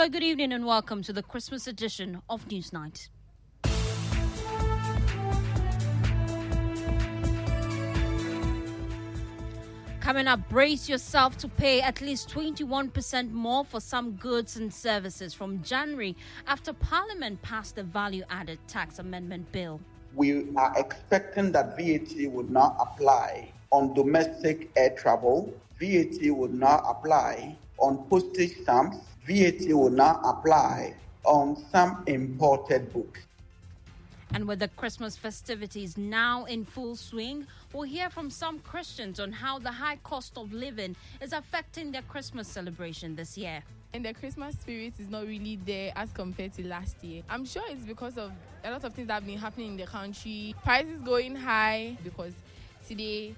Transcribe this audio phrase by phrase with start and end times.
[0.00, 3.10] Hello, good evening, and welcome to the Christmas edition of Newsnight.
[10.00, 15.34] Coming up, brace yourself to pay at least 21% more for some goods and services
[15.34, 19.82] from January after Parliament passed the Value Added Tax Amendment Bill.
[20.14, 26.84] We are expecting that VAT would not apply on domestic air travel, VAT would not
[26.88, 28.96] apply on postage stamps,
[29.30, 30.92] VAT will now apply
[31.24, 33.20] on some imported books.
[34.34, 39.30] And with the Christmas festivities now in full swing, we'll hear from some Christians on
[39.30, 43.62] how the high cost of living is affecting their Christmas celebration this year.
[43.92, 47.22] And the Christmas spirit is not really there as compared to last year.
[47.28, 48.32] I'm sure it's because of
[48.64, 50.56] a lot of things that have been happening in the country.
[50.64, 52.32] Prices going high because
[52.88, 53.36] today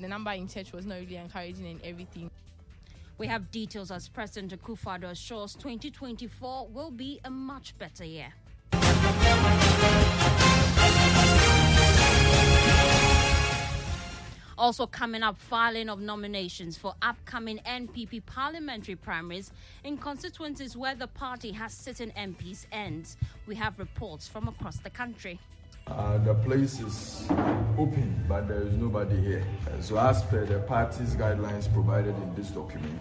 [0.00, 2.30] the number in church was not really encouraging and everything.
[3.16, 8.32] We have details as President Akufo-Addo assures 2024 will be a much better year.
[14.58, 19.52] Also coming up, filing of nominations for upcoming NPP parliamentary primaries
[19.84, 23.16] in constituencies where the party has sitting MPs ends.
[23.46, 25.38] We have reports from across the country.
[25.86, 27.26] Uh, the place is
[27.76, 29.44] open, but there is nobody here.
[29.80, 32.98] So, as per the party's guidelines provided in this document,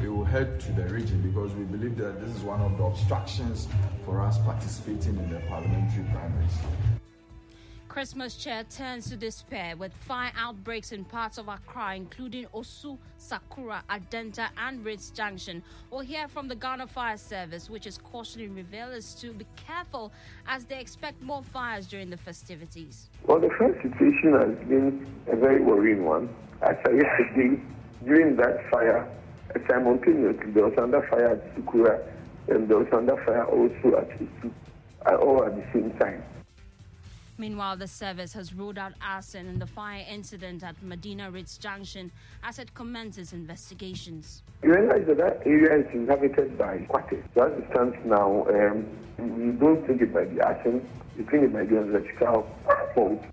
[0.00, 2.84] we will head to the region because we believe that this is one of the
[2.84, 3.66] obstructions
[4.04, 7.01] for us participating in the parliamentary primaries.
[7.92, 13.82] Christmas cheer turns to despair with fire outbreaks in parts of Accra, including Osu, Sukura,
[13.90, 15.62] Adenta, and Ritz Junction.
[15.90, 20.10] We'll hear from the Ghana Fire Service, which is cautioning revelers to be careful
[20.46, 23.10] as they expect more fires during the festivities.
[23.26, 26.30] Well, the first situation has been a very worrying one.
[26.62, 27.60] I yesterday,
[28.06, 29.06] during that fire,
[29.68, 32.00] simultaneously there was under fire at Sukura,
[32.48, 34.50] and there was under fire also at Osu,
[35.20, 36.22] all at the same time.
[37.38, 42.12] Meanwhile, the service has ruled out arson in the fire incident at Medina Ritz Junction
[42.42, 44.42] as it commences investigations.
[44.62, 47.22] You realize that that area is inhabited by Kwate.
[47.34, 48.86] So as it stands now, um,
[49.18, 50.86] we don't think it might be arson.
[51.16, 52.46] We think it might be an electrical
[52.94, 53.24] fault.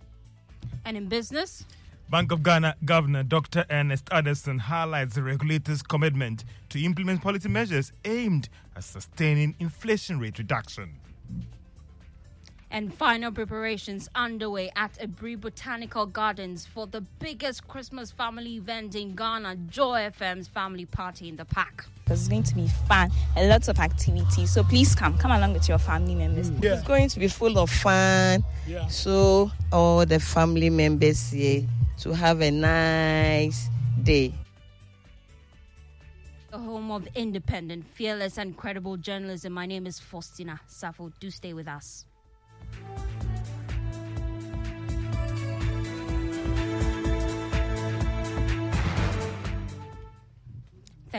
[0.85, 1.66] And in business?
[2.09, 3.66] Bank of Ghana Governor Dr.
[3.69, 10.39] Ernest Addison highlights the regulator's commitment to implement policy measures aimed at sustaining inflation rate
[10.39, 10.95] reduction
[12.72, 19.16] and final preparations underway at Aburi Botanical Gardens for the biggest Christmas family event in
[19.16, 21.85] Ghana, Joy FM's family party in the park.
[22.08, 24.52] It's going to be fun, a lot of activities.
[24.52, 26.50] So please come, come along with your family members.
[26.50, 26.63] Mm.
[26.63, 26.74] Yeah.
[26.74, 28.44] It's going to be full of fun.
[28.68, 28.88] Yeah.
[28.88, 31.63] So all the family members here
[32.00, 33.69] to have a nice
[34.02, 34.34] day.
[36.52, 39.53] The home of independent, fearless, and credible journalism.
[39.53, 41.12] My name is Faustina Safo.
[41.19, 42.06] Do stay with us.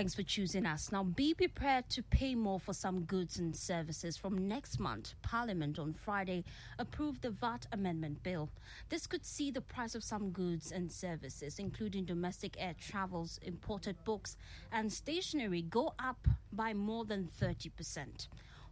[0.00, 0.92] Thanks for choosing us.
[0.92, 4.16] Now, be prepared to pay more for some goods and services.
[4.16, 6.42] From next month, Parliament on Friday
[6.78, 8.48] approved the VAT Amendment Bill.
[8.88, 13.96] This could see the price of some goods and services, including domestic air travels, imported
[14.04, 14.38] books,
[14.72, 18.28] and stationery, go up by more than 30%.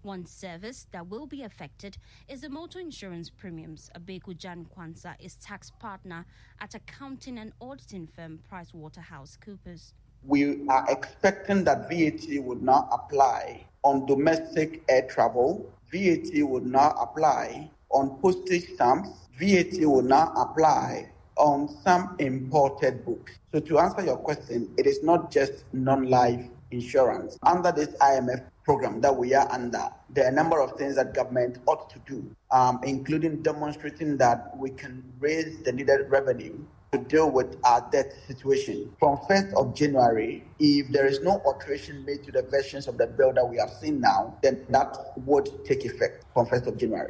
[0.08, 3.90] One service that will be affected is the motor insurance premiums.
[3.94, 6.24] Abeku Gyan-Quansah is tax partner
[6.62, 9.92] at accounting and auditing firm PricewaterhouseCoopers
[10.24, 16.96] we are expecting that VAT would not apply on domestic air travel, VAT would not
[16.98, 23.38] apply on postage stamps, VAT will not apply on some imported books.
[23.52, 27.38] So to answer your question, it is not just non-life insurance.
[27.42, 31.14] Under this IMF program that we are under, there are a number of things that
[31.14, 36.54] government ought to do, um, including demonstrating that we can raise the needed revenue
[36.92, 38.94] to deal with our debt situation.
[38.98, 43.06] From 1st of January, if there is no alteration made to the versions of the
[43.06, 47.08] bill that we have seen now, then that would take effect from 1st of January.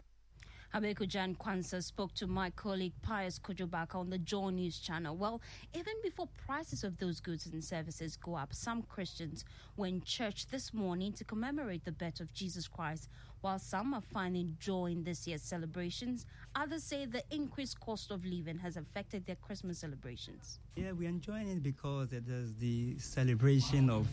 [0.75, 5.17] Habeku Gyan-Quansah spoke to my colleague Pius Kujubaka on the Joy News channel.
[5.17, 5.41] Well,
[5.75, 9.47] even before prices of those goods and services go up, some Christians
[9.79, 13.09] were in church this morning to commemorate the birth of Jesus Christ.
[13.41, 16.27] While some are finding joy in this year's celebrations,
[16.57, 20.59] others say the increased cost of living has affected their Christmas celebrations.
[20.75, 24.09] Yeah, we're enjoying it because it is the celebration of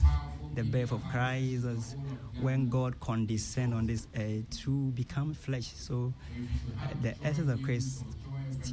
[0.54, 1.96] the birth of Christ, as
[2.40, 5.72] when God condescended on this earth to become flesh.
[5.76, 6.14] So
[6.84, 8.04] uh, the essence of Christ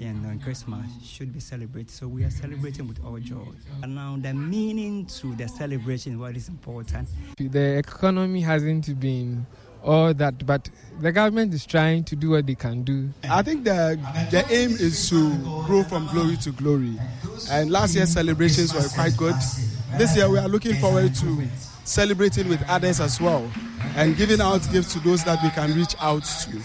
[0.01, 1.91] and Christmas should be celebrated.
[1.91, 3.47] So we are celebrating with all joy.
[3.83, 7.09] And now the meaning to the celebration, what is important.
[7.39, 9.47] The economy hasn't been
[9.83, 10.69] all that, but
[11.01, 13.11] the government is trying to do what they can do.
[13.29, 13.99] I think the
[14.31, 15.37] the aim is to
[15.67, 16.99] grow from glory to glory.
[17.51, 19.35] And last year's celebrations were quite good.
[19.99, 21.47] This year we are looking forward to
[21.85, 23.51] celebrating with others as well
[23.97, 26.61] and giving out gifts to those that we can reach out to.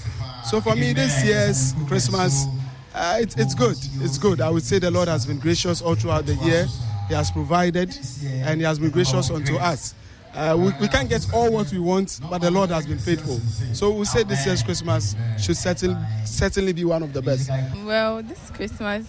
[0.46, 2.46] So for me, this year's Christmas,
[2.94, 3.78] uh, it, it's good.
[4.00, 4.40] It's good.
[4.40, 6.68] I would say the Lord has been gracious all throughout the year.
[7.10, 9.94] He has provided and He has been gracious unto us.
[10.38, 13.40] Uh, we, we, can't get all what we want, but the Lord has been faithful.
[13.74, 17.50] So we say this year's Christmas should certainly, certainly be one of the best.
[17.84, 19.08] Well, this Christmas,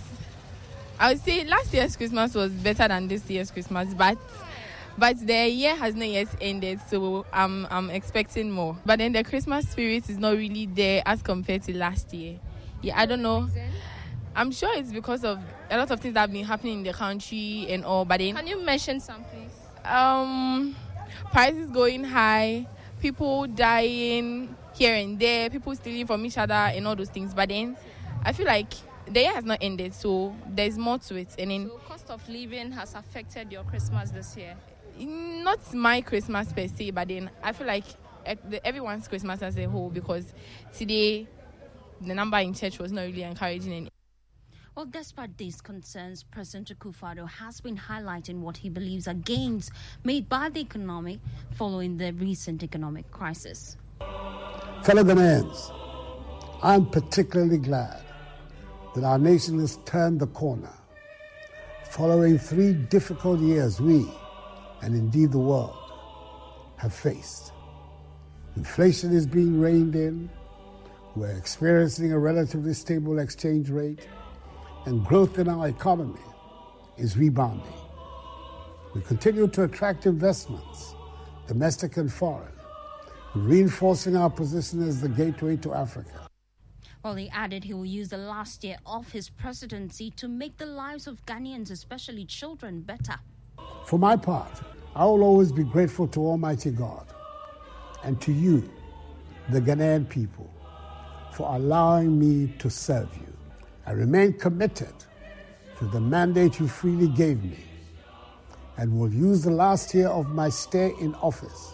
[0.99, 4.17] I would say last year's Christmas was better than this year's Christmas, but
[4.97, 8.79] but the year has not yet ended, so I'm I'm expecting more.
[8.87, 12.39] But then the Christmas spirit is not really there as compared to last year.
[12.81, 13.51] Yeah, I don't know.
[14.35, 15.41] I'm sure it's because of
[15.71, 18.07] a lot of things that have been happening in the country and all.
[18.07, 19.53] But then, can you mention some, please?
[19.85, 20.75] Um
[21.33, 22.67] prices going high,
[23.01, 27.35] people dying here and there, people stealing from each other, and all those things.
[27.35, 27.77] But then
[28.23, 28.73] I feel like
[29.07, 31.35] the year has not ended, so there's more to it.
[31.39, 34.57] And then, so cost of living has affected your Christmas this year.
[34.99, 37.85] Not my Christmas per se, but then I feel like
[38.65, 40.27] everyone's Christmas as a whole because
[40.77, 41.27] today
[42.01, 43.89] the number in church was not really encouraging.
[44.79, 49.73] Well, despite these concerns, President Akufo-Addo has been highlighting what he believes are gains
[50.05, 51.19] made by the economy
[51.51, 53.77] following the recent economic crisis.
[54.85, 58.01] Fellow Ghanaians, I'm particularly glad
[58.95, 60.73] that our nation has turned the corner.
[61.91, 64.09] Following three difficult years, we,
[64.83, 65.77] and indeed the world,
[66.77, 67.51] have faced.
[68.55, 70.31] Inflation is being reined in.
[71.17, 74.07] We're experiencing a relatively stable exchange rate
[74.87, 76.21] and growth in our economy
[76.97, 77.73] is rebounding.
[78.95, 80.95] We continue to attract investments,
[81.47, 82.53] domestic and foreign,
[83.35, 86.29] reinforcing our position as the gateway to Africa.
[87.05, 90.67] Well, he added he will use the last year of his presidency to make the
[90.67, 93.15] lives of Ghanaians, especially children, better.
[93.87, 94.61] For my part,
[94.97, 97.07] I will always be grateful to Almighty God
[98.03, 98.69] and to you,
[99.51, 100.51] the Ghanaian people,
[101.33, 103.28] for allowing me to serve you.
[103.89, 104.93] I remain committed
[105.79, 107.65] to the mandate you freely gave me
[108.77, 111.73] and will use the last year of my stay in office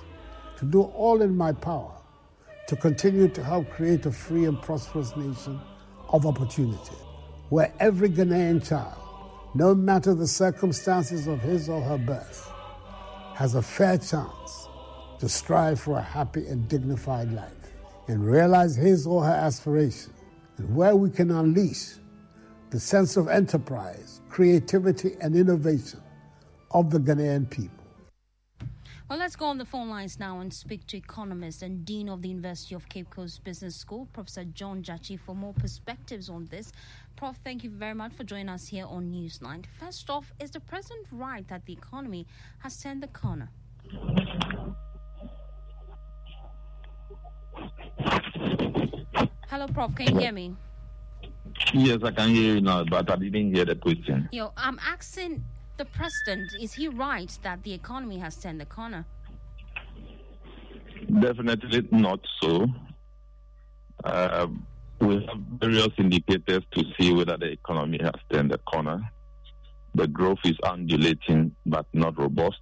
[0.59, 1.91] to do all in my power
[2.69, 5.61] to continue to help create a free and prosperous nation
[6.09, 6.95] of opportunity
[7.49, 8.97] where every Ghanaian child,
[9.57, 12.49] no matter the circumstances of his or her birth,
[13.35, 14.69] has a fair chance
[15.19, 17.73] to strive for a happy and dignified life
[18.07, 20.13] and realize his or her aspiration,
[20.59, 21.95] and where we can unleash
[22.75, 26.03] the sense of enterprise, creativity, and innovation
[26.73, 27.85] of the Ghanaian people.
[29.09, 32.21] Well, let's go on the phone lines now and speak to economist and dean of
[32.21, 36.73] the University of Cape Coast Business School, Professor John Gatsi, for more perspectives on this.
[37.15, 39.67] Prof, thank you very much for joining us here on Newsnight.
[39.79, 42.27] First off, is the president right that the economy
[42.59, 43.51] has turned the corner?
[49.47, 50.57] Hello, Prof, can you hear me?
[51.73, 54.29] Yes, I can hear you now, but I didn't hear the question.
[54.33, 55.45] Yo, I'm asking
[55.77, 59.05] the president, is he right that the economy has turned the corner?
[61.21, 62.67] Definitely not so.
[64.05, 64.47] Uh,
[65.01, 69.01] we have various indicators to see whether the economy has turned the corner.
[69.95, 72.61] The growth is undulating but not robust.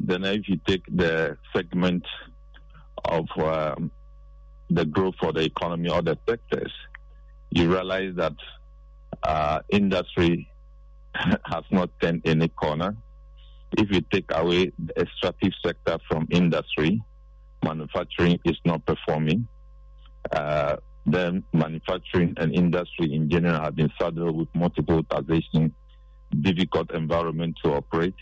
[0.00, 2.04] Then, if you take the segment
[3.04, 3.90] of um,
[4.70, 6.72] the growth for the economy or the sectors,
[7.54, 8.34] you realize that
[9.22, 10.48] uh, industry
[11.14, 12.96] has not turned any corner.
[13.72, 17.00] If you take away the extractive sector from industry,
[17.64, 19.46] manufacturing is not performing.
[20.30, 25.74] Uh, then manufacturing and industry in general have been saddled with multiple taxation,
[26.40, 28.14] difficult environment to operate,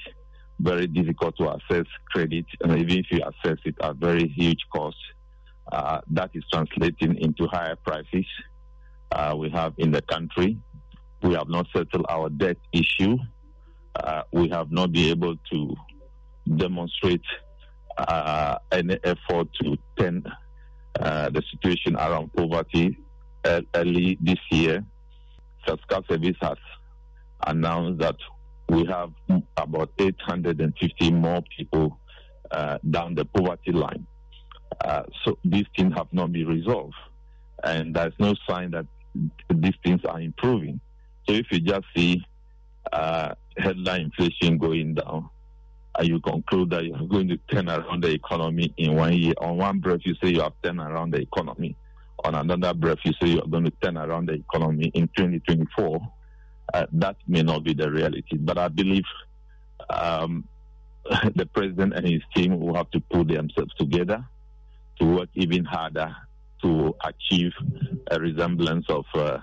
[0.61, 4.97] very difficult to access credit, and even if you access it at very huge cost,
[5.73, 8.27] uh, that is translating into higher prices
[9.13, 10.59] uh, we have in the country.
[11.23, 13.17] We have not settled our debt issue.
[13.95, 15.77] Uh, we have not been able to
[16.57, 17.23] demonstrate
[17.99, 20.25] uh, any effort to turn
[20.99, 22.99] uh, the situation around poverty
[23.75, 24.85] early this year.
[25.67, 26.57] Fiscal Service has
[27.47, 28.17] announced that
[28.69, 29.11] we have
[29.57, 31.99] about 850 more people
[32.51, 34.07] uh, down the poverty line.
[34.85, 36.95] Uh, so these things have not been resolved,
[37.65, 38.87] and there's no sign that
[39.49, 40.81] these things are improving.
[41.29, 42.25] So if you just see
[42.93, 45.29] uh, headline inflation going down,
[45.99, 49.35] and you conclude that you're going to turn around the economy in one year.
[49.39, 51.77] On one breath, you say you have turned around the economy.
[52.25, 56.01] On another breath, you say you're going to turn around the economy in 2024.
[56.73, 59.03] Uh, that may not be the reality, but I believe
[59.89, 60.45] um,
[61.35, 64.25] the president and his team will have to pull themselves together
[65.01, 66.15] to work even harder
[66.63, 67.53] to achieve
[68.11, 69.39] a resemblance of uh,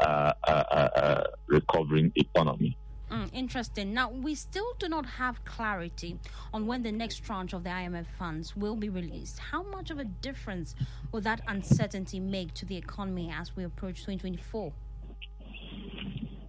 [0.00, 2.76] uh, uh, uh recovering economy.
[3.10, 3.92] Mm, interesting.
[3.92, 6.16] Now, we still do not have clarity
[6.54, 9.38] on when the next tranche of the IMF funds will be released.
[9.38, 10.76] How much of a difference
[11.10, 14.72] will that uncertainty make to the economy as we approach 2024?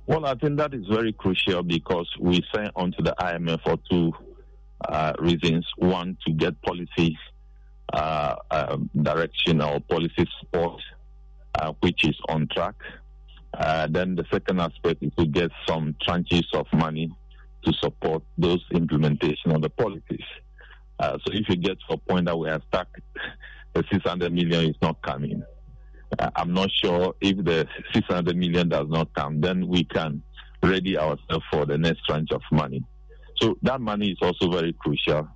[0.06, 4.12] Well, I think that is very crucial because we sent onto the IMF for two
[4.88, 5.66] uh, reasons.
[5.78, 7.18] One, to get policy
[9.02, 10.82] direction or policy support,
[11.56, 12.76] uh, which is on track.
[13.54, 17.12] Uh, then the second aspect is to get some tranches of money
[17.66, 20.26] to support those implementation of the policies.
[21.00, 22.88] Uh, so if you get to a point that we are stuck,
[23.74, 25.44] the 600 million is not coming.
[26.18, 30.22] Uh, I'm not sure if the 600 million does not come, then we can
[30.64, 32.84] ready ourselves for the next tranche of money.
[33.42, 35.28] So that money is also very crucial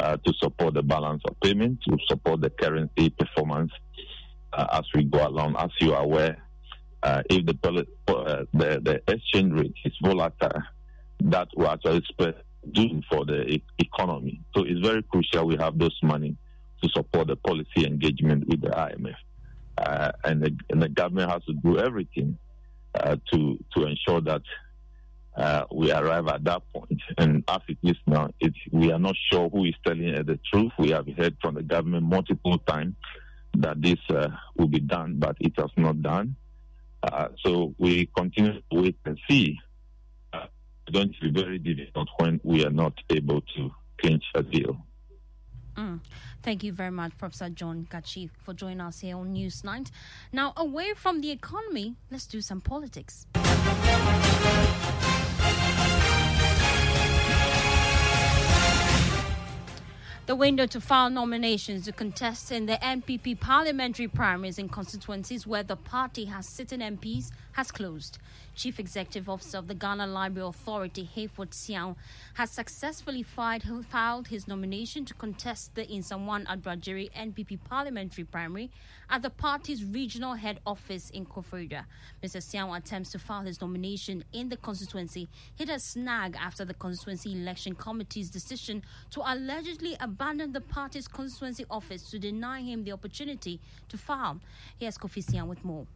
[0.00, 3.72] uh, to support the balance of payment, to support the currency performance
[4.52, 5.56] uh, as we go along.
[5.56, 6.42] As you are aware,
[7.02, 10.62] uh, if the, uh, the, the exchange rate is volatile,
[11.20, 12.34] that will actually spread
[12.72, 14.40] doom for the e- economy.
[14.54, 16.36] So it's very crucial we have those money
[16.82, 19.14] to support the policy engagement with the IMF.
[19.78, 22.38] Uh, and, the, and, the, government has to do everything
[22.94, 24.40] uh, to to ensure that
[25.36, 27.00] uh, we arrive at that point.
[27.18, 28.30] And as it is now,
[28.72, 30.72] we are not sure who is telling the truth.
[30.78, 32.94] We have heard from the government multiple times
[33.58, 36.36] that this uh, will be done, but it has not done.
[37.02, 39.58] Uh, so we continue to wait and see.
[40.32, 40.46] Uh,
[40.86, 44.78] it's going to be very difficult when we are not able to clinch a deal.
[45.76, 46.00] Mm.
[46.42, 49.90] Thank you very much, Professor John Gatsi, for joining us here on Newsnight.
[50.32, 53.26] Now, away from the economy, let's do some politics.
[60.26, 65.62] The window to file nominations to contest in the NPP parliamentary primaries in constituencies where
[65.62, 68.18] the party has sitting MPs has closed.
[68.56, 71.94] Chief Executive Officer of the Ghana Library Authority, Hayford Siaw,
[72.34, 78.70] has successfully filed his nomination to contest the Nsawam Adoagyiri NPP parliamentary primary
[79.10, 81.84] at the party's regional head office in Koforidua.
[82.24, 82.38] Mr.
[82.38, 87.32] Siaw attempts to file his nomination in the constituency hit a snag after the constituency
[87.34, 93.60] election committee's decision to allegedly abandon the party's constituency office to deny him the opportunity
[93.90, 94.40] to file.
[94.78, 95.86] Here's Kofi Siao with more.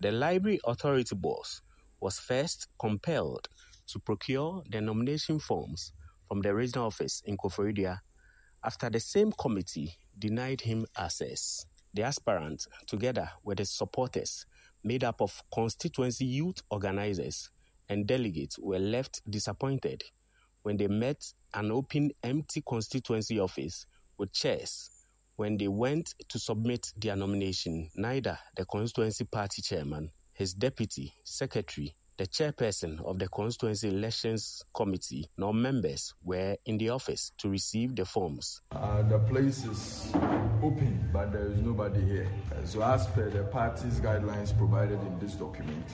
[0.00, 1.60] The Library Authority boss
[2.00, 3.48] was first compelled
[3.88, 5.92] to procure the nomination forms
[6.28, 7.98] from the regional office in Koforidua
[8.64, 11.66] after the same committee denied him access.
[11.94, 14.46] The aspirant, together with his supporters,
[14.84, 17.50] made up of constituency youth organizers,
[17.88, 20.02] and delegates were left disappointed
[20.62, 23.86] when they met an open empty constituency office
[24.18, 24.90] with chairs
[25.36, 27.88] when they went to submit their nomination.
[27.94, 35.30] Neither the constituency party chairman his deputy secretary the chairperson of the constituency elections committee,
[35.38, 38.60] nor members were in the office to receive the forms.
[38.72, 40.10] Uh, the place is
[40.62, 42.28] open, but there is nobody here.
[42.50, 45.86] Uh, so, as per the party's guidelines provided in this document,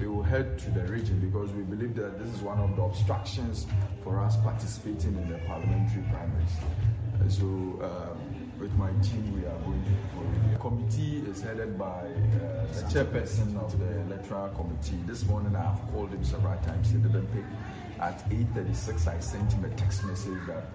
[0.00, 2.82] we will head to the region because we believe that this is one of the
[2.82, 3.66] obstructions
[4.02, 6.50] for us participating in the parliamentary primaries.
[7.14, 8.29] Uh, so, um,
[8.60, 13.56] with my team, we are going to The committee is headed by uh, the chairperson
[13.56, 15.00] of the electoral committee.
[15.06, 16.90] This morning, I have called him several times.
[16.90, 17.44] He didn't pick.
[17.98, 20.66] At 8:36, I sent him a text message that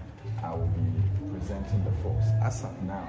[0.43, 0.87] I will be
[1.31, 2.25] presenting the force.
[2.43, 3.07] As of now,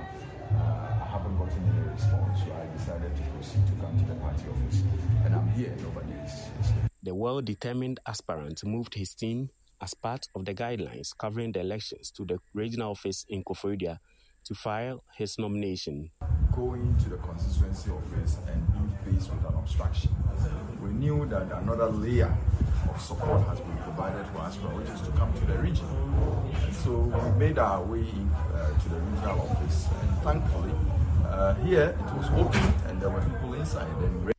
[0.53, 4.15] uh, I haven't gotten any response, so I decided to proceed to come to the
[4.21, 4.83] party office.
[5.25, 5.75] And I'm here.
[5.81, 6.33] Nobody is.
[7.03, 12.25] The well-determined aspirant moved his team as part of the guidelines covering the elections to
[12.25, 13.99] the regional office in Koforidua
[14.47, 16.11] to file his nomination.
[16.55, 20.11] Going to the constituency office and being faced with an obstruction,
[20.81, 22.35] we knew that another layer
[22.89, 25.87] of support has been provided for us, which is to come to the region.
[26.85, 30.73] So we made our way in, uh, to the regional office, and thankfully,
[31.27, 33.89] uh, here it was open and there were people inside.
[33.99, 34.36] And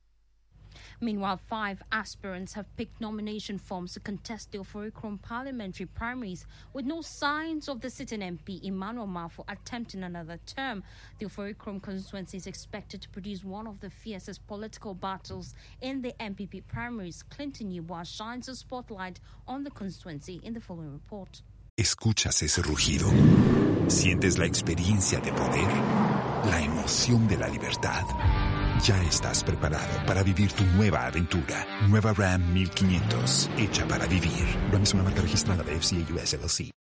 [1.00, 7.02] Meanwhile, five aspirants have picked nomination forms to contest the Oforikrom parliamentary primaries with no
[7.02, 10.84] signs of the sitting MP Emmanuel Marfo attempting another term.
[11.20, 16.14] The Oforikrom constituency is expected to produce one of the fiercest political battles in the
[16.20, 17.24] NPP primaries.
[17.30, 21.42] Clinton Yeboah shines a spotlight on the constituency in the following report.
[21.78, 23.08] ¿Escuchas ese rugido?
[23.88, 25.68] ¿Sientes la experiencia de poder?
[26.50, 28.57] ¿La emoción de la libertad?
[28.86, 31.66] Ya estás preparado para vivir tu nueva aventura.
[31.90, 34.46] Nueva Ram 1500, hecha para vivir.
[34.72, 36.72] Ram es una marca registrada de FCA US LLC.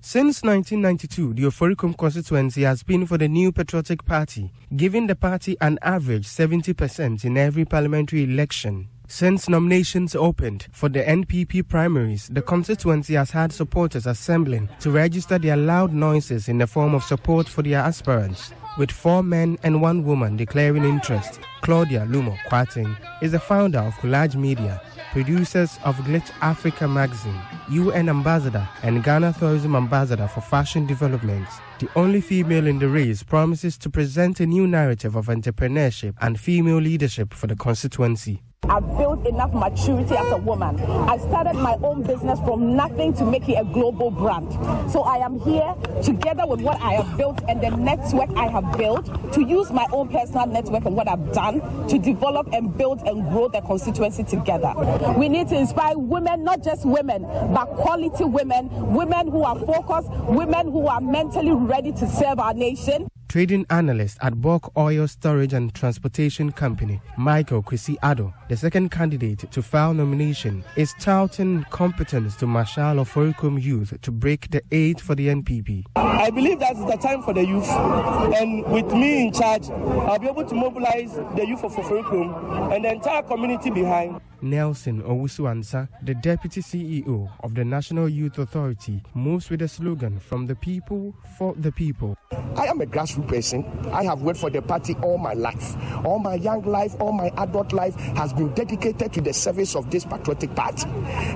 [0.00, 5.56] Since 1992, the Oforikrom constituency has been for the New Patriotic Party, giving the party
[5.60, 8.88] an average 70% in every parliamentary election.
[9.06, 15.38] Since nominations opened for the NPP primaries, the constituency has had supporters assembling to register
[15.38, 18.54] their loud noises in the form of support for their aspirants.
[18.78, 23.92] With four men and one woman declaring interest, Claudia Lumor Kwating is the founder of
[23.96, 24.80] Collage Media,
[25.12, 27.38] producers of Glitz Africa magazine,
[27.70, 31.46] UN ambassador, and Ghana Tourism ambassador for fashion development.
[31.80, 36.40] The only female in the race promises to present a new narrative of entrepreneurship and
[36.40, 38.40] female leadership for the constituency.
[38.68, 40.80] I've built enough maturity as a woman.
[40.80, 44.50] I started my own business from nothing to make it a global brand.
[44.90, 48.78] So I am here together with what I have built and the network I have
[48.78, 53.02] built to use my own personal network and what I've done to develop and build
[53.02, 54.72] and grow the constituency together.
[55.18, 57.22] We need to inspire women, not just women,
[57.52, 62.54] but quality women, women who are focused, women who are mentally ready to serve our
[62.54, 68.90] nation trading analyst at Bulk Oil Storage and Transportation Company, Michael Kwesi Ado, the second
[68.90, 75.00] candidate to file nomination, is touting competence to marshal Oforikrom youth to break the eight
[75.00, 75.84] for the NPP.
[75.96, 80.18] I believe that is the time for the youth, and with me in charge, I'll
[80.18, 84.20] be able to mobilize the youth of Oricum and the entire community behind.
[84.42, 90.46] Nelson Owusu-Ansah, the deputy CEO of the National Youth Authority, moves with the slogan "From
[90.46, 92.16] the people for the people."
[92.56, 93.64] I am a grassroots person.
[93.92, 95.76] I have worked for the party all my life.
[96.04, 99.90] All my young life, all my adult life has been dedicated to the service of
[99.90, 100.88] this patriotic party.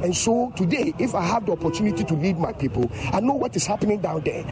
[0.03, 3.57] And so today, if I have the opportunity to lead my people, I know what
[3.57, 4.45] is happening down there.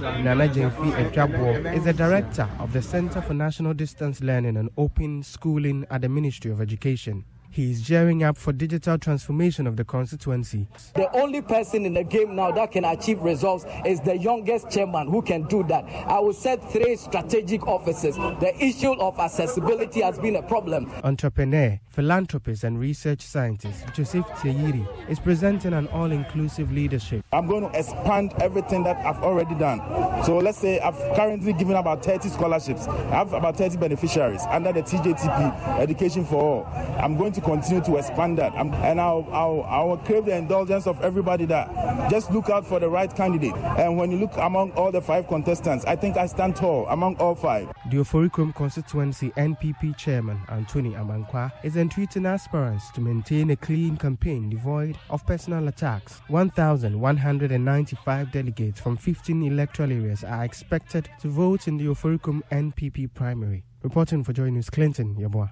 [0.00, 5.22] Nana Jenfi Ejabo is the director of the Center for National Distance Learning and Open
[5.22, 7.24] Schooling at the Ministry of Education.
[7.52, 10.66] He is gearing up for digital transformation of the constituency.
[10.94, 15.08] The only person in the game now that can achieve results is the youngest chairman
[15.10, 15.84] who can do that.
[16.08, 18.16] I will set three strategic offices.
[18.16, 20.90] The issue of accessibility has been a problem.
[21.04, 27.22] Entrepreneur, philanthropist, and research scientist Joseph Teyiri is presenting an all inclusive leadership.
[27.34, 29.80] I'm going to expand everything that I've already done.
[30.24, 34.72] So let's say I've currently given about 30 scholarships, I have about 30 beneficiaries under
[34.72, 36.66] the TJTP Education for All.
[36.98, 38.52] I'm going to continue to expand that.
[38.54, 43.14] I'm, and I'll, crave the indulgence of everybody that just look out for the right
[43.14, 43.54] candidate.
[43.54, 47.16] And when you look among all the five contestants, I think I stand tall among
[47.16, 47.68] all five.
[47.90, 54.50] The Oforikrom constituency NPP chairman Anthony Amankwa is entreating aspirants to maintain a clean campaign
[54.50, 56.20] devoid of personal attacks.
[56.28, 63.64] 1,195 delegates from 15 electoral areas are expected to vote in the Oforikrom NPP primary.
[63.82, 65.50] Reporting for Joy News, Clinton Yeboah.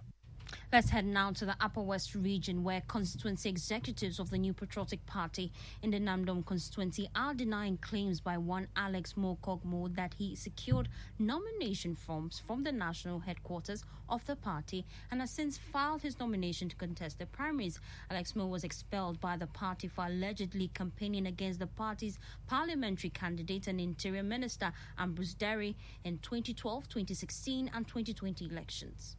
[0.73, 5.05] Let's head now to the Upper West region where constituency executives of the New Patriotic
[5.05, 5.51] Party
[5.83, 11.97] in the Nandom constituency are denying claims by one Alex Mokogmo that he secured nomination
[11.97, 16.77] forms from the national headquarters of the party and has since filed his nomination to
[16.77, 17.81] contest the primaries.
[18.09, 23.67] Alex Mo was expelled by the party for allegedly campaigning against the party's parliamentary candidate
[23.67, 29.17] and interior minister Ambrose Dery in 2012, 2016 and 2020 elections.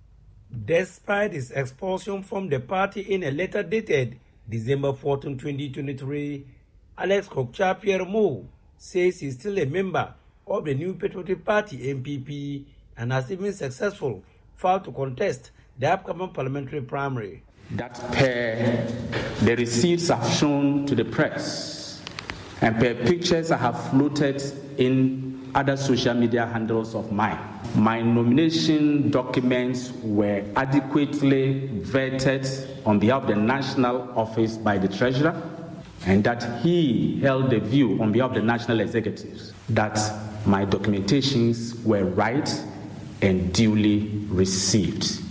[0.53, 6.45] Despite his expulsion from the party in a letter dated December 14, 2023,
[6.97, 8.45] Alex Kokcha Pierre Mo
[8.77, 10.13] says he's still a member
[10.45, 12.65] of the New Patriotic Party NPP
[12.97, 14.23] and has even successful
[14.55, 17.43] filed to contest the upcoming parliamentary primary.
[17.71, 18.85] That per
[19.45, 22.01] the receipts have shown to the press
[22.59, 24.43] and per pictures I have floated
[24.77, 33.23] in other social media handles of mine my nomination documents were adequately vetted on behalf
[33.23, 35.41] of the national office by the treasurer,
[36.05, 39.97] and that he held the view on behalf of the national executives that
[40.45, 42.49] my documentations were right
[43.21, 45.21] and duly received.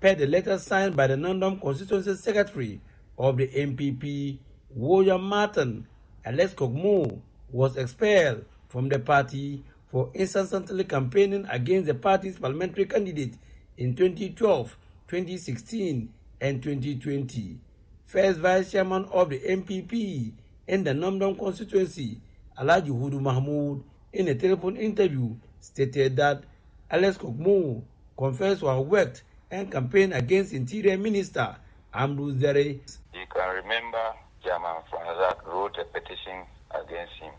[0.00, 2.80] Per the letter signed by the Nandom Constituency Secretary
[3.18, 4.38] of the NPP,
[4.70, 5.86] William Martin,
[6.24, 13.34] Alex Kogmo was expelled from the party for incessantly campaigning against the party's parliamentary candidate
[13.76, 14.76] in 2012,
[15.08, 16.08] 2016,
[16.40, 17.58] and 2020.
[18.04, 20.32] First Vice Chairman of the NPP
[20.68, 22.20] in the Nandom constituency,
[22.56, 26.44] Alaji Hudu Mahmoud, in a telephone interview, stated that
[26.88, 27.82] Alex Kokmo
[28.16, 31.56] confessed to have worked and campaigned against Interior Minister
[31.92, 32.78] Ambrose Dery.
[33.14, 37.32] You can remember German Franzak wrote a petition against him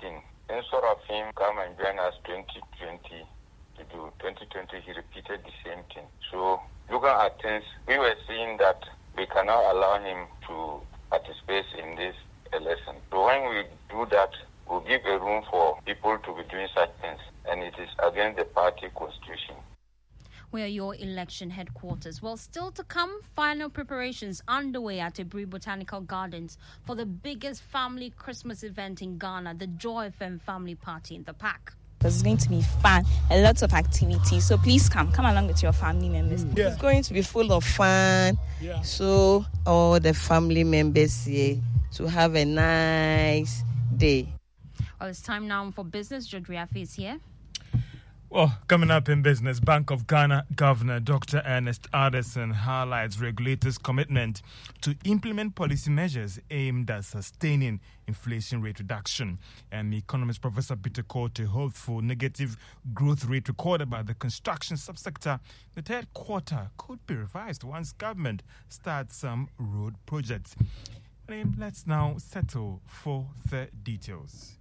[0.00, 3.00] 2015 instead of him come and join us 2020
[3.76, 6.06] to do 2020 he repeated the same thing.
[6.30, 8.80] So looking at things we were seeing that
[9.16, 10.80] we cannot allow him to
[11.10, 12.14] participate in this
[12.52, 13.00] election.
[13.10, 14.30] So when we do that
[14.68, 18.38] we'll give a room for people to be doing such things and it is against
[18.38, 19.56] the party constitution
[20.56, 22.22] where your election headquarters.
[22.22, 28.08] Well, still to come, final preparations underway at Aburi Botanical Gardens for the biggest family
[28.08, 31.74] Christmas event in Ghana, the Joy FM Family Party in the Park.
[32.00, 34.40] It's going to be fun, a lot of activity.
[34.40, 36.46] So please come, come along with your family members.
[36.46, 36.56] Mm.
[36.56, 36.68] Yeah.
[36.68, 38.38] It's going to be full of fun.
[38.58, 38.80] Yeah.
[38.80, 41.58] So all the family members here
[41.96, 43.62] to have a nice
[43.94, 44.26] day.
[44.98, 46.26] Well, it's time now for business.
[46.26, 47.20] Jodriafi is here.
[48.28, 51.42] Well, coming up in business, Bank of Ghana Governor Dr.
[51.46, 54.42] Ernest Addison highlights regulators' commitment
[54.80, 59.38] to implement policy measures aimed at sustaining inflation rate reduction.
[59.70, 62.56] And economist Professor Peter Quartey hopes for negative
[62.92, 65.38] growth rate recorded by the construction subsector.
[65.76, 70.56] The third quarter could be revised once government starts some road projects.
[71.28, 74.55] let's now settle for the details.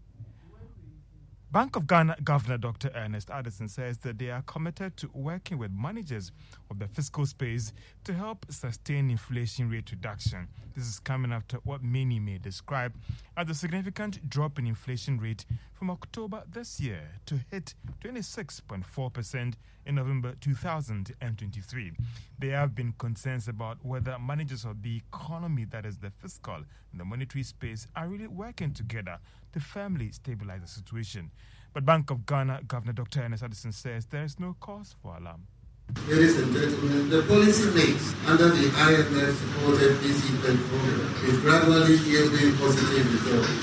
[1.51, 2.91] Bank of Ghana Governor Dr.
[2.95, 6.31] Ernest Addison says that they are committed to working with managers
[6.69, 7.73] of the fiscal space
[8.03, 10.47] to help sustain inflation rate reduction.
[10.75, 12.93] This is coming after what many may describe
[13.37, 17.73] as a significant drop in inflation rate from October this year to hit
[18.03, 19.53] 26.4%
[19.85, 21.91] in November 2023.
[22.39, 26.99] There have been concerns about whether managers of the economy, that is the fiscal and
[26.99, 29.19] the monetary space, are really working together
[29.53, 31.31] to firmly stabilize the situation.
[31.73, 33.21] But Bank of Ghana Governor Dr.
[33.21, 35.47] Ernest Addison says there is no cause for alarm.
[35.85, 42.57] Ladies and gentlemen, the policy mix under the IMF supported BC program is gradually yielding
[42.57, 43.53] positive results.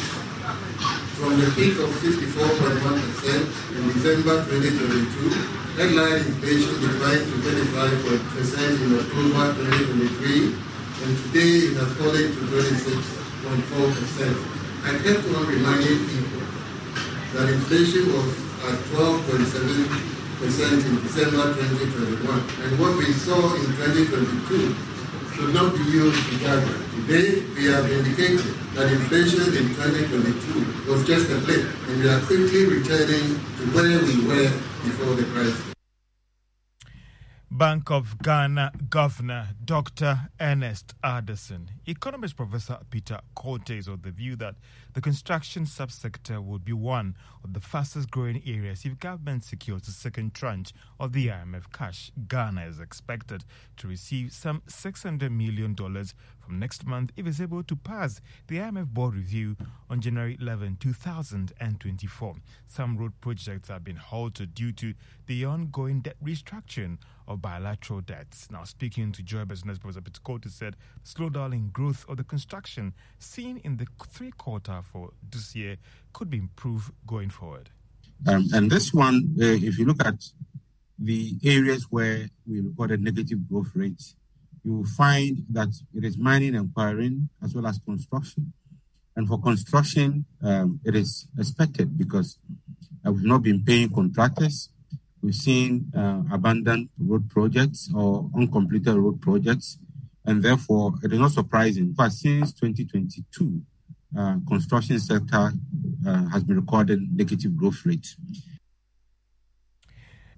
[1.18, 2.78] From the peak of 54.1%
[3.74, 5.34] in December 2022,
[5.74, 10.54] Headline inflation declined to 25% in October 2023,
[11.02, 14.30] and today it has fallen to 26.4%.
[14.86, 16.46] I kept on reminding people
[17.34, 18.30] that inflation was
[18.62, 20.11] at 12.7%
[20.42, 24.74] in December 2021, and what we saw in 2022
[25.36, 26.78] should not be used to gather.
[27.06, 32.20] Today, we have indicated that inflation in 2022 was just a blip, and we are
[32.26, 34.50] quickly returning to where we were
[34.82, 35.71] before the crisis.
[37.62, 40.30] Bank of Ghana Governor Dr.
[40.40, 41.70] Ernest Addison.
[41.86, 44.56] Economist Professor Peter Quartey is of the view that
[44.94, 49.92] the construction subsector would be one of the fastest growing areas if government secures the
[49.92, 52.10] second tranche of the IMF cash.
[52.26, 53.44] Ghana is expected
[53.76, 58.88] to receive some $600 million from next month if it's able to pass the IMF
[58.88, 59.56] board review
[59.88, 62.34] on January 11, 2024.
[62.66, 64.94] Some road projects have been halted due to
[65.26, 66.98] the ongoing debt restructuring
[67.32, 68.50] of bilateral debts.
[68.50, 73.58] Now, speaking to Joy Business, Professor Peter said slowdown in growth of the construction seen
[73.64, 75.76] in the three quarter for this year
[76.12, 77.70] could be improved going forward.
[78.26, 80.14] Um, and this one, uh, if you look at
[80.98, 84.14] the areas where we recorded negative growth rates,
[84.62, 88.52] you will find that it is mining and quarrying as well as construction.
[89.16, 92.38] And for construction, um, it is expected because
[93.06, 94.70] uh, we've not been paying contractors.
[95.22, 99.78] We've seen uh, abandoned road projects or uncompleted road projects.
[100.24, 101.84] And therefore, it is not surprising.
[101.84, 103.60] In fact, since 2022,
[104.16, 105.52] uh, construction sector
[106.06, 108.16] uh, has been recording negative growth rates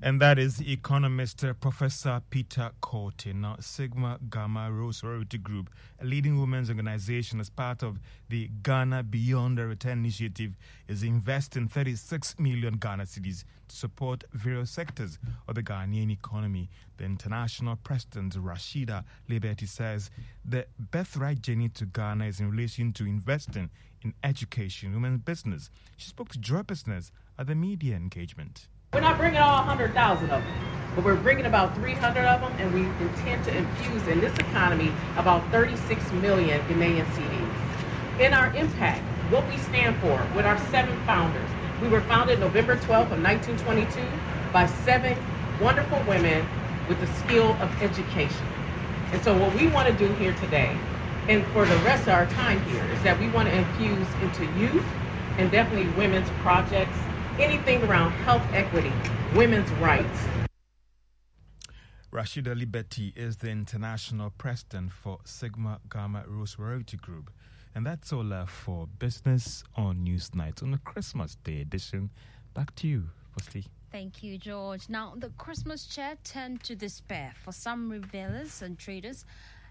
[0.04, 3.34] and that is economist uh, Professor Peter Quartey.
[3.34, 9.04] Now, Sigma Gamma Rho Sorority Group, a leading women's organization as part of the Ghana
[9.04, 10.52] Beyond the Return Initiative,
[10.88, 16.68] is investing 36 million Ghana cedis to support various sectors of the Ghanaian economy.
[16.98, 20.10] The international president, Rasheeda Liberty, says
[20.44, 23.70] the birthright journey to Ghana is in relation to investing
[24.02, 25.70] in education, women's business.
[25.96, 28.68] She spoke to Joy Business at the media engagement.
[28.94, 30.54] We're not bringing all 100,000 of them,
[30.94, 34.92] but we're bringing about 300 of them, and we intend to infuse in this economy
[35.16, 38.20] about 36 million Ghanaian cedis.
[38.20, 39.02] In our impact,
[39.33, 41.50] what we stand for with our seven founders,
[41.83, 44.00] we were founded November 12th of 1922
[44.52, 45.18] by seven
[45.61, 46.46] wonderful women
[46.88, 48.46] with the skill of education.
[49.11, 50.78] And so what we want to do here today,
[51.26, 54.46] and for the rest of our time here, is that we want to infuse into
[54.57, 54.87] youth
[55.38, 56.96] and definitely women's projects
[57.38, 58.92] anything around health equity,
[59.35, 60.27] women's rights.
[62.12, 67.31] Rasheeda Liberty is the international president for Sigma Gamma Rho Sorority Group.
[67.75, 72.11] And that's all uh, for Business on Newsnight on the Christmas Day edition.
[72.55, 73.05] Back to you,
[73.37, 73.66] Fosti.
[73.90, 74.88] Thank you, George.
[74.88, 79.25] Now, the Christmas cheer turned to despair for some revelers and traders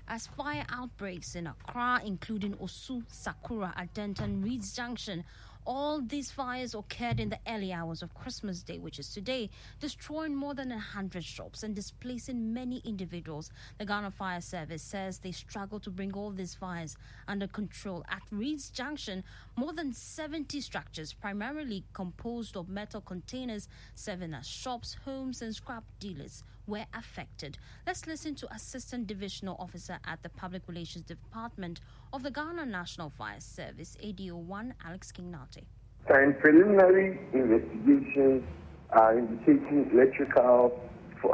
[0.10, 5.24] as fire outbreaks in Accra, including Osu, Sukura, Adenta, and Ritz Junction,
[5.66, 9.50] all these fires occurred in the early hours of Christmas Day, which is today,
[9.80, 13.52] destroying more than 100 shops and displacing many individuals.
[13.78, 16.98] The Ghana Fire Service says they struggle to bring all these fires
[17.28, 18.04] under control.
[18.10, 19.24] At Ritz Junction,
[19.56, 25.84] more than 70 structures, primarily composed of metal containers, serving as shops, homes, and scrap
[26.00, 27.58] dealers, were affected.
[27.86, 33.10] Let's listen to Assistant Divisional Officer at the Public Relations Department of the Ghana National
[33.10, 35.66] Fire Service, ADO1, Alex King Nartey.
[36.10, 38.44] And preliminary investigations
[38.92, 40.80] are indicating electrical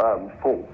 [0.04, 0.70] um, fault,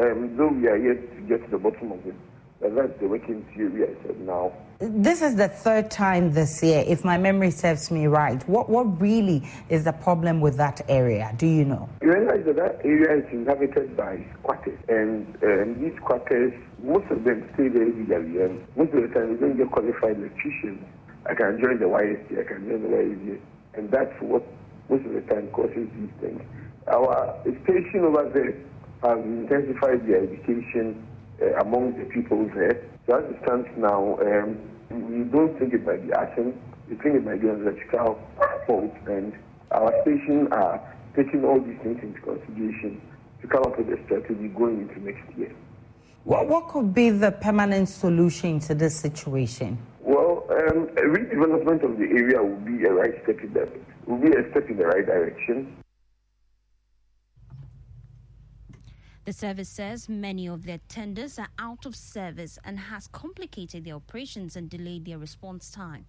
[0.00, 2.14] um, though we are yet to get to the bottom of it.
[2.60, 4.52] That's the working theory I said now.
[4.80, 8.46] This is the third time this year, if my memory serves me right.
[8.48, 11.32] What what really is the problem with that area?
[11.36, 11.88] Do you know?
[12.02, 17.24] You realize that that area is inhabited by squatters, and um, these squatters, most of
[17.24, 20.84] them stay there illegally, and most of the time they don't get qualified electricians.
[21.26, 23.40] I can join the YSC, I can join the YSC,
[23.74, 24.42] and that's what
[24.88, 26.42] most of the time causes these things.
[26.86, 28.54] Our station over there
[29.02, 31.06] has intensified their education
[31.40, 32.82] uh, among the people there.
[33.06, 34.58] So as it stands now, um,
[34.90, 36.60] we don't think it might be arson.
[36.88, 38.18] We think it might be an electrical
[38.66, 39.32] fault, and
[39.70, 40.80] our station are
[41.14, 43.00] taking all these things into consideration
[43.42, 45.54] to come up with a strategy going into next year.
[46.24, 49.78] What, what could be the permanent solution to this situation?
[50.00, 53.68] Well, um, a redevelopment of the area will be a right step in that
[54.06, 55.76] will be a step in the right direction.
[59.28, 63.96] The service says many of their tenders are out of service and has complicated their
[63.96, 66.06] operations and delayed their response time.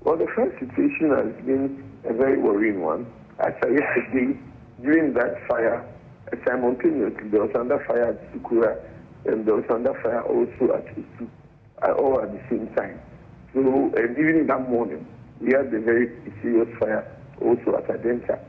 [0.00, 3.04] Well, the first situation has been a very worrying one.
[3.38, 4.40] As I yesterday,
[4.80, 5.86] during that fire,
[6.32, 8.80] uh, simultaneously there was under fire at Sukura
[9.26, 11.28] and there was under fire also at Osu,
[11.82, 12.98] uh, all at the same time.
[13.52, 15.06] So, and even that morning,
[15.38, 18.40] we had a very serious fire also at Adenta.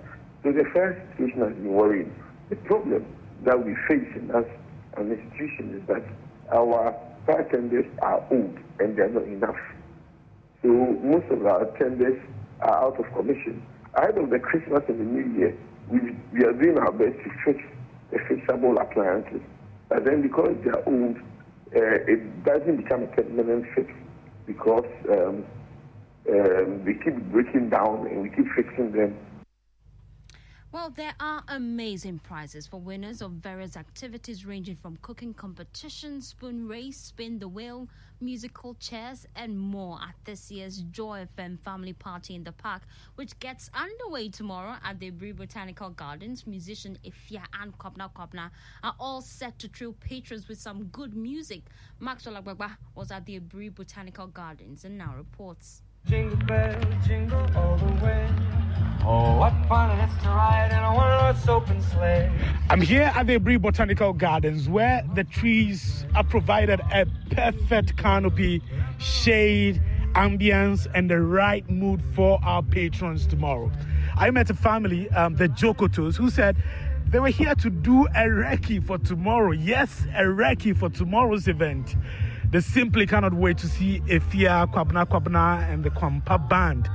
[0.45, 2.15] So the first situation has been worrying.
[2.49, 3.05] The problem
[3.43, 4.45] that we face in us
[4.93, 6.03] as an institution is that
[6.51, 6.95] our
[7.51, 9.59] tenders are old and they're not enough.
[10.61, 12.19] So most of our tenders
[12.61, 13.63] are out of commission.
[13.95, 15.57] Ahead of the Christmas and the New Year,
[15.89, 15.99] we,
[16.33, 17.63] we are doing our best to fix
[18.11, 19.41] the fixable appliances.
[19.87, 23.91] But then because they are old, uh, it doesn't become a permanent fix
[24.45, 25.45] because um,
[26.29, 29.15] um, they keep breaking down and we keep fixing them
[30.71, 36.67] Well, there are amazing prizes for winners of various activities ranging from cooking competitions, spoon
[36.67, 37.87] race, spin the wheel,
[38.21, 42.83] musical chairs, and more at this year's Joy FM Family Party in the Park,
[43.15, 46.45] which gets underway tomorrow at the Aburi Botanical Gardens.
[46.45, 48.51] Musician Efya and Kwabena Kwabena
[48.83, 51.63] are all set to thrill patrons with some good music.
[51.99, 55.81] Maxwell Agbagba was at the Aburi Botanical Gardens and now reports.
[56.07, 58.27] Jingle bell, jingle all the way.
[59.05, 62.31] Oh, what fun it is to ride in a one-horse open sleigh.
[62.69, 68.61] I'm here at the Aburi Botanical Gardens where the trees are provided a perfect canopy,
[68.97, 69.81] shade,
[70.13, 73.71] ambience, and the right mood for our patrons tomorrow.
[74.15, 76.57] I met a family, um, the Jokotos, who said
[77.07, 79.51] they were here to do a recce for tomorrow.
[79.51, 81.95] Yes, a recce for tomorrow's event.
[82.51, 86.89] They simply cannot wait to see Efya, Kwabena Kwabena, and the Kwampa band.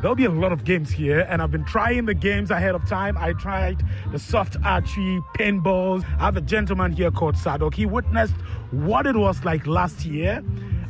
[0.00, 2.88] There'll be a lot of games here, and I've been trying the games ahead of
[2.88, 3.18] time.
[3.18, 6.04] I tried the soft archery, paintballs.
[6.20, 7.74] I have a gentleman here called Sadok.
[7.74, 8.34] He witnessed
[8.70, 10.44] what it was like last year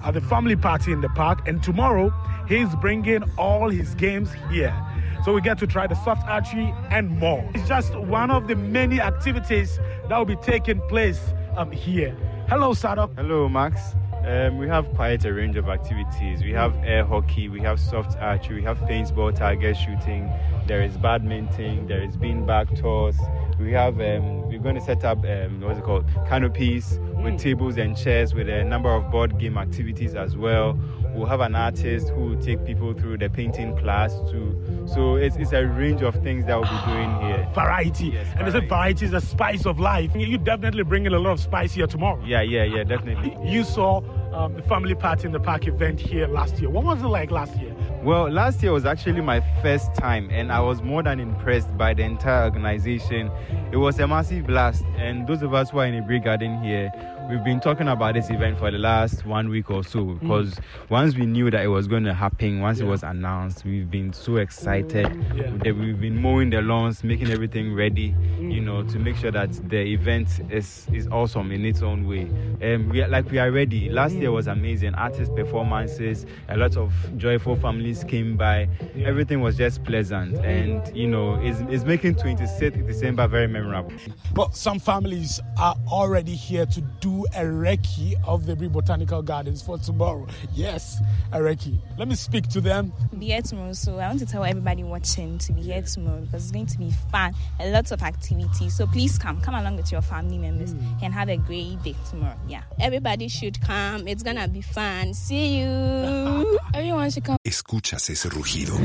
[0.04, 2.12] at the family party in the park, and tomorrow
[2.46, 4.76] he's bringing all his games here.
[5.24, 7.42] So we get to try the soft archery and more.
[7.54, 9.78] It's just one of the many activities
[10.11, 11.20] that will be taking place
[11.56, 12.14] um, here.
[12.48, 13.14] Hello, Sadok.
[13.16, 13.94] Hello, Max.
[14.24, 16.42] Um, we have quite a range of activities.
[16.42, 20.30] We have air hockey, we have soft archery, we have paintball target shooting,
[20.66, 23.16] there is badminton, there is beanbag toss.
[23.59, 27.78] We have, um, we're going to set up, um, what's it called, canopies with tables
[27.78, 30.78] and chairs with a number of board game activities as well.
[31.14, 34.86] We'll have an artist who will take people through the painting class too.
[34.86, 37.48] So it's, it's a range of things that we'll be doing here.
[37.54, 38.06] Variety.
[38.06, 40.10] Yes, and they said variety is the spice of life.
[40.14, 42.22] You definitely bring in a lot of spice here tomorrow.
[42.24, 43.36] Yeah, yeah, yeah, definitely.
[43.44, 46.70] You saw um, the family party in the park event here last year.
[46.70, 47.74] What was it like last year?
[48.02, 51.92] Well, last year was actually my first time, and I was more than impressed by
[51.92, 53.30] the entire organization.
[53.72, 56.62] It was a massive blast, and those of us who are in a big garden
[56.62, 56.90] here,
[57.30, 60.90] we've been talking about this event for the last one week or so because mm.
[60.90, 62.86] once we knew that it was going to happen, once yeah.
[62.86, 65.06] it was announced, we've been so excited.
[65.36, 65.72] Yeah.
[65.72, 68.52] We've been mowing the lawns, making everything ready, mm.
[68.52, 72.22] you know, to make sure that the event is is awesome in its own way.
[72.60, 73.88] And um, we are, like we are ready.
[73.90, 74.22] Last mm.
[74.22, 78.68] year was amazing, artist performances, a lot of joyful families came by.
[78.96, 79.06] Yeah.
[79.06, 83.92] Everything was just pleasant, and you know, it's, it's making 26th December very memorable.
[84.34, 89.78] But some families are already here to do a recce of the Botanical Gardens for
[89.78, 90.26] tomorrow.
[90.52, 91.00] Yes,
[91.33, 91.78] a recce.
[91.98, 92.92] Let me speak to them.
[93.18, 96.42] Be here tomorrow, so I want to tell everybody watching to be here tomorrow because
[96.44, 98.76] it's going to be fun, a lot of activities.
[98.76, 101.02] So please come, come along with your family members mm.
[101.02, 102.38] and have a great day tomorrow.
[102.48, 104.06] Yeah, everybody should come.
[104.06, 105.14] It's gonna be fun.
[105.14, 106.59] See you.
[106.74, 107.37] Everyone should come.
[107.44, 108.76] Escuchas ese rugido.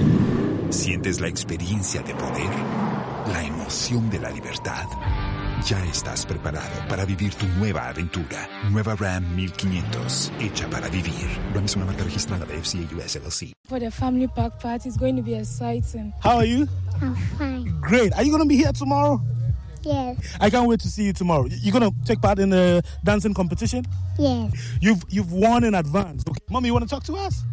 [0.69, 2.49] Sientes la experiencia de poder,
[3.31, 4.85] la emoción de la libertad.
[5.63, 8.47] Ya estás preparado para vivir tu nueva aventura.
[8.69, 11.13] Nueva Ram 1500, hecha para vivir.
[11.55, 13.53] Ram es una marca registrada de FCA US LLC.
[13.67, 16.13] For the family park party, it's going to be exciting.
[16.21, 16.67] How are you?
[17.01, 17.73] I'm fine.
[17.81, 18.13] Great.
[18.13, 19.19] Are you going to be here tomorrow?
[19.81, 20.17] Yes.
[20.39, 21.45] I can't wait to see you tomorrow.
[21.47, 23.85] You're gonna take part in the dancing competition?
[24.17, 24.51] Yes.
[24.81, 26.23] You've you've won in advance.
[26.27, 26.39] Okay.
[26.49, 27.43] Mommy, you wanna talk to us?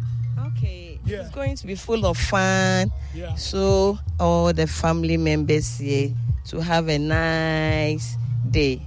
[0.47, 0.99] Okay.
[1.05, 1.21] Yeah.
[1.21, 2.91] It's going to be full of fun.
[3.13, 3.35] Yeah.
[3.35, 6.09] So all the family members here
[6.47, 8.17] to have a nice
[8.51, 8.81] day.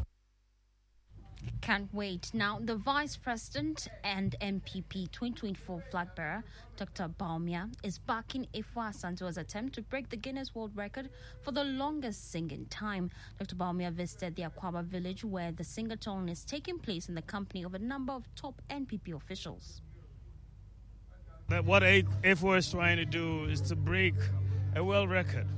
[1.62, 2.30] Can't wait.
[2.32, 6.44] Now, the Vice President and NPP 2024 flag bearer,
[6.76, 7.08] Dr.
[7.08, 11.10] Bawumia, is backing Afua Asantewaa's attempt to break the Guinness World Record
[11.42, 13.10] for the longest singing time.
[13.40, 13.56] Dr.
[13.56, 17.74] Bawumia visited the Akwaaba village where the sing-a-thon is taking place in the company of
[17.74, 19.80] a number of top NPP officials.
[21.48, 24.14] What Afua is trying to do is to break
[24.76, 25.48] a world record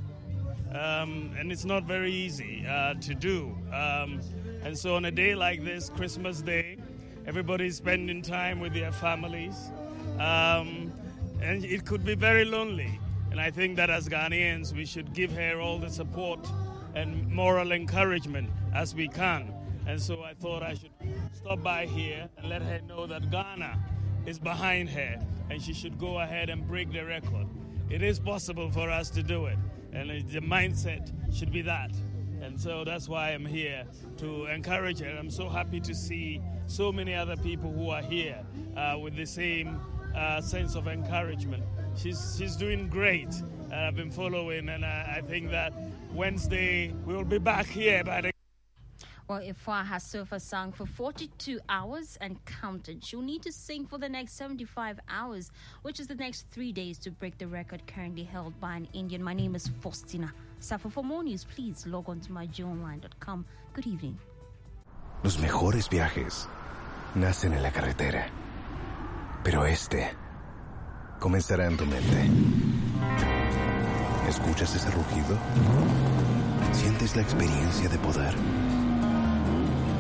[0.73, 3.57] um, and it's not very easy uh, to do.
[3.73, 4.21] Um,
[4.63, 6.79] and so, on a day like this, Christmas Day,
[7.27, 9.71] everybody's spending time with their families,
[10.19, 10.93] um,
[11.41, 12.99] and it could be very lonely.
[13.31, 16.47] And I think that as Ghanaians, we should give her all the support
[16.95, 19.53] and moral encouragement as we can.
[19.87, 20.91] And so I thought I should
[21.33, 23.79] stop by here and let her know that Ghana
[24.27, 25.19] is behind her
[25.51, 27.47] and she should go ahead and break the record.
[27.91, 29.59] It is possible for us to do it
[29.93, 31.91] and the mindset should be that.
[32.41, 33.85] And so that's why I'm here
[34.19, 35.09] to encourage her.
[35.09, 38.39] I'm so happy to see so many other people who are here
[38.77, 39.81] uh, with the same
[40.17, 41.65] uh, sense of encouragement.
[41.97, 43.35] She's, she's doing great.
[43.73, 45.73] Uh, I've been following, and I, I think that
[46.13, 48.38] Wednesday we will be back here by the
[49.29, 53.05] Well, Afua has so far sung for 42 hours and counted.
[53.05, 55.51] She'll need to sing for the next 75 hours,
[55.83, 59.23] which is the next three days to break the record currently held by an Indian.
[59.23, 60.33] My name is Faustina.
[60.61, 63.45] Safa, for more news, please log on to myjoyonline.com.
[63.75, 64.19] Good evening.
[65.23, 66.49] Los mejores viajes
[67.15, 68.31] nacen en la carretera,
[69.45, 70.09] pero este
[71.21, 72.31] comenzará en tu mente.
[74.27, 75.37] ¿Escuchas ese rugido?
[76.73, 78.35] ¿Sientes la experiencia de poder?